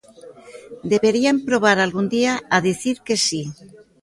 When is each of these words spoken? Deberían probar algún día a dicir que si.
Deberían 0.91 1.37
probar 1.47 1.77
algún 1.79 2.07
día 2.15 2.33
a 2.55 2.57
dicir 2.67 2.95
que 3.05 3.15
si. 3.25 3.41